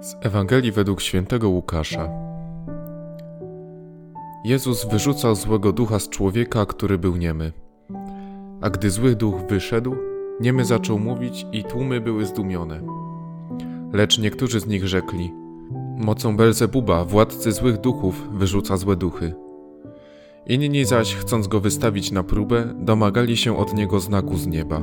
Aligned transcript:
Z 0.00 0.16
Ewangelii 0.20 0.72
według 0.72 1.00
świętego 1.00 1.48
Łukasza. 1.48 2.08
Jezus 4.44 4.86
wyrzucał 4.86 5.34
złego 5.34 5.72
ducha 5.72 5.98
z 5.98 6.08
człowieka, 6.08 6.66
który 6.66 6.98
był 6.98 7.16
niemy. 7.16 7.52
A 8.60 8.70
gdy 8.70 8.90
zły 8.90 9.16
duch 9.16 9.34
wyszedł, 9.48 9.96
niemy 10.40 10.64
zaczął 10.64 10.98
mówić 10.98 11.46
i 11.52 11.64
tłumy 11.64 12.00
były 12.00 12.26
zdumione. 12.26 12.80
Lecz 13.92 14.18
niektórzy 14.18 14.60
z 14.60 14.66
nich 14.66 14.88
rzekli: 14.88 15.32
Mocą 15.96 16.36
Belzebuba, 16.36 17.04
władcy 17.04 17.52
złych 17.52 17.80
duchów, 17.80 18.28
wyrzuca 18.32 18.76
złe 18.76 18.96
duchy. 18.96 19.34
Inni 20.46 20.84
zaś, 20.84 21.14
chcąc 21.14 21.48
go 21.48 21.60
wystawić 21.60 22.12
na 22.12 22.22
próbę, 22.22 22.74
domagali 22.78 23.36
się 23.36 23.58
od 23.58 23.74
niego 23.74 24.00
znaku 24.00 24.36
z 24.36 24.46
nieba. 24.46 24.82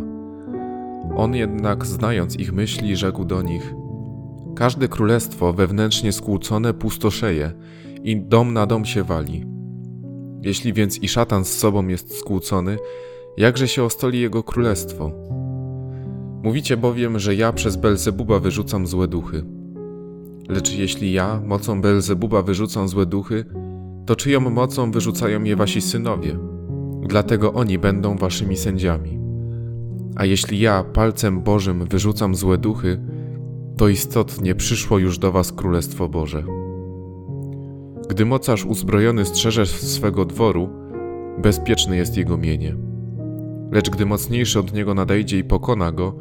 On 1.16 1.36
jednak, 1.36 1.86
znając 1.86 2.36
ich 2.40 2.54
myśli, 2.54 2.96
rzekł 2.96 3.26
do 3.26 3.42
nich: 3.42 3.74
Każde 4.56 4.88
królestwo 4.88 5.54
wewnętrznie 5.54 6.12
skłócone 6.12 6.74
pustoszeje 6.74 7.52
i 8.04 8.22
dom 8.22 8.54
na 8.54 8.66
dom 8.66 8.86
się 8.86 9.04
wali. 9.04 9.46
Jeśli 10.42 10.74
więc 10.74 11.04
i 11.04 11.08
szatan 11.08 11.46
z 11.46 11.58
sobą 11.58 11.88
jest 11.88 12.20
skłócony, 12.20 12.78
jakże 13.38 13.68
się 13.68 13.84
ostoli 13.84 14.20
jego 14.20 14.44
królestwo? 14.44 15.12
Mówicie 16.44 16.78
bowiem, 16.78 17.20
że 17.20 17.36
ja 17.36 17.54
przez 17.54 17.76
Belzebuba 17.76 18.40
wyrzucam 18.40 18.88
złe 18.88 19.08
duchy. 19.08 19.44
Lecz 20.50 20.78
jeśli 20.78 21.12
ja 21.12 21.42
mocą 21.46 21.82
Belzebuba 21.82 22.42
wyrzucam 22.42 22.88
złe 22.88 23.06
duchy, 23.06 23.46
to 24.06 24.16
czyją 24.16 24.40
mocą 24.40 24.92
wyrzucają 24.92 25.44
je 25.44 25.56
wasi 25.56 25.82
synowie? 25.82 26.38
Dlatego 27.02 27.54
oni 27.54 27.80
będą 27.80 28.18
waszymi 28.18 28.58
sędziami. 28.58 29.20
A 30.16 30.26
jeśli 30.26 30.60
ja 30.60 30.84
palcem 30.84 31.42
Bożym 31.42 31.86
wyrzucam 31.86 32.36
złe 32.36 32.58
duchy, 32.58 33.13
to 33.78 33.88
istotnie 33.88 34.56
przyszło 34.56 35.00
już 35.00 35.18
do 35.18 35.32
was 35.32 35.52
Królestwo 35.52 36.10
Boże. 36.10 36.44
Gdy 38.10 38.26
mocarz 38.26 38.66
uzbrojony 38.66 39.26
strzeże 39.26 39.66
swego 39.66 40.26
dworu, 40.26 40.70
bezpieczny 41.38 41.98
jest 41.98 42.18
jego 42.18 42.38
mienie. 42.38 42.76
Lecz 43.72 43.90
gdy 43.90 44.06
mocniejszy 44.06 44.60
od 44.60 44.74
niego 44.74 44.94
nadejdzie 44.94 45.40
i 45.40 45.44
pokona 45.44 45.92
go, 45.92 46.16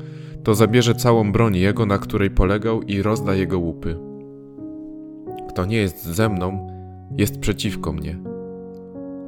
to 0.44 0.54
zabierze 0.54 0.94
całą 0.94 1.32
broń 1.32 1.56
jego, 1.56 1.86
na 1.86 1.98
której 1.98 2.30
polegał, 2.30 2.82
i 2.82 3.02
rozda 3.02 3.34
jego 3.34 3.58
łupy. 3.58 3.98
Kto 5.48 5.66
nie 5.66 5.76
jest 5.76 6.04
ze 6.04 6.28
mną, 6.28 6.68
jest 7.18 7.38
przeciwko 7.38 7.92
mnie, 7.92 8.18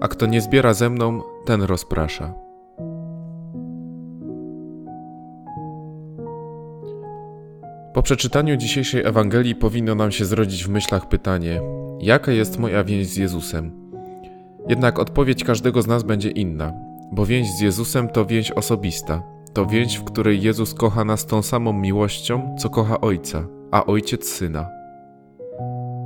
a 0.01 0.09
kto 0.09 0.27
nie 0.27 0.41
zbiera 0.41 0.75
ze 0.75 0.91
mną, 0.91 1.21
ten 1.45 1.63
rozprasza. 1.63 2.44
Po 7.95 8.03
przeczytaniu 8.03 8.57
dzisiejszej 8.57 9.05
Ewangelii 9.05 9.55
powinno 9.55 9.95
nam 9.95 10.13
się 10.13 10.25
zrodzić 10.25 10.65
w 10.65 10.69
myślach 10.69 11.09
pytanie: 11.09 11.61
jaka 12.01 12.33
jest 12.33 12.59
moja 12.59 12.85
więź 12.85 13.07
z 13.07 13.17
Jezusem? 13.17 13.73
Jednak 14.69 14.99
odpowiedź 14.99 15.45
każdego 15.45 15.83
z 15.83 15.87
nas 15.87 16.03
będzie 16.03 16.31
inna, 16.31 16.73
bo 17.13 17.27
więź 17.27 17.49
z 17.51 17.61
Jezusem 17.61 18.09
to 18.09 18.27
więź 18.27 18.51
osobista. 18.51 19.23
To 19.53 19.67
więź, 19.67 19.97
w 19.97 20.05
której 20.05 20.43
Jezus 20.43 20.75
kocha 20.75 21.05
nas 21.05 21.27
tą 21.27 21.43
samą 21.43 21.73
miłością, 21.73 22.57
co 22.59 22.71
kocha 22.71 23.01
Ojca, 23.01 23.47
a 23.71 23.87
Ojciec 23.87 24.29
Syna. 24.29 24.69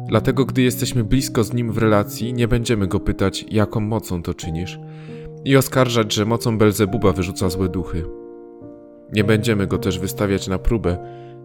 Dlatego, 0.09 0.45
gdy 0.45 0.63
jesteśmy 0.63 1.05
blisko 1.05 1.45
z 1.45 1.53
Nim 1.53 1.73
w 1.73 1.79
relacji, 1.79 2.33
nie 2.35 2.49
będziemy 2.49 2.87
Go 2.87 3.01
pytać, 3.01 3.45
jaką 3.51 3.81
mocą 3.81 4.23
to 4.23 4.35
czynisz, 4.35 4.81
i 5.45 5.57
oskarżać, 5.57 6.13
że 6.13 6.25
mocą 6.25 6.59
Belzebuba 6.59 7.13
wyrzuca 7.13 7.51
złe 7.51 7.69
duchy. 7.69 8.05
Nie 9.13 9.25
będziemy 9.25 9.67
Go 9.67 9.79
też 9.79 9.99
wystawiać 9.99 10.49
na 10.49 10.59
próbę, 10.59 10.99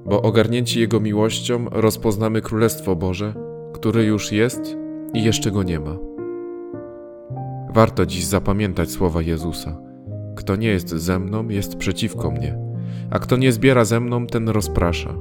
bo 0.06 0.22
ogarnięci 0.22 0.80
Jego 0.80 1.00
miłością 1.00 1.66
rozpoznamy 1.72 2.42
Królestwo 2.42 2.96
Boże, 2.96 3.34
które 3.73 4.04
już 4.04 4.32
jest 4.32 4.78
i 5.14 5.23
jeszcze 5.23 5.52
go 5.52 5.64
nie 5.64 5.80
ma. 5.80 5.97
Warto 7.74 8.06
dziś 8.06 8.25
zapamiętać 8.25 8.92
słowa 8.92 9.22
Jezusa. 9.22 9.78
Kto 10.36 10.56
nie 10.56 10.68
jest 10.68 10.90
ze 10.90 11.19
mną, 11.19 11.50
jest 11.50 11.75
przeciwko 11.75 12.31
mnie, 12.31 12.58
a 13.12 13.19
kto 13.19 13.38
nie 13.38 13.52
zbiera 13.52 13.86
ze 13.86 14.00
mną, 14.00 14.28
ten 14.28 14.50
rozprasza. 14.50 15.16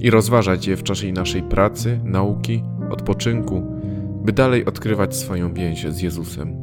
I 0.00 0.10
rozważać 0.10 0.66
je 0.66 0.76
w 0.76 0.82
czasie 0.82 1.12
naszej 1.12 1.42
pracy, 1.42 2.00
nauki, 2.04 2.64
odpoczynku, 2.90 3.62
by 4.24 4.32
dalej 4.32 4.64
odkrywać 4.64 5.16
swoją 5.16 5.54
więź 5.54 5.86
z 5.86 6.00
Jezusem. 6.00 6.61